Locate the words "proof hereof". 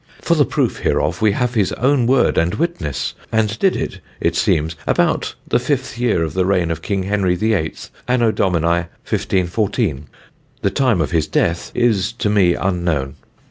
0.45-1.21